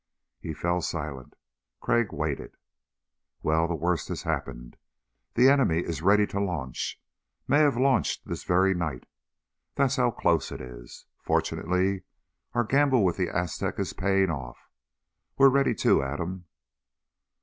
He 0.39 0.55
fell 0.55 0.81
silent. 0.81 1.35
Crag 1.79 2.11
waited. 2.11 2.55
"Well, 3.43 3.67
the 3.67 3.75
worst 3.75 4.07
has 4.07 4.23
happened. 4.23 4.75
The 5.35 5.47
enemy 5.47 5.81
is 5.81 6.01
ready 6.01 6.25
to 6.25 6.39
launch 6.39 6.99
may 7.47 7.59
have 7.59 7.77
launched 7.77 8.27
this 8.27 8.43
very 8.43 8.73
night. 8.73 9.03
That's 9.75 9.97
how 9.97 10.09
close 10.09 10.51
it 10.51 10.59
is. 10.59 11.05
Fortunately 11.19 12.01
our 12.53 12.63
gamble 12.63 13.05
with 13.05 13.17
the 13.17 13.29
Aztec 13.29 13.77
is 13.77 13.93
paying 13.93 14.31
off. 14.31 14.71
We're 15.37 15.49
ready, 15.49 15.75
too, 15.75 16.01
Adam. 16.01 16.45